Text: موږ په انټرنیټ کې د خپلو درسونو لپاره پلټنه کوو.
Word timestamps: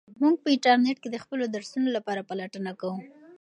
موږ 0.21 0.35
په 0.43 0.49
انټرنیټ 0.55 0.97
کې 1.01 1.09
د 1.11 1.17
خپلو 1.23 1.43
درسونو 1.55 1.87
لپاره 1.97 2.21
پلټنه 2.29 2.71
کوو. 2.79 2.97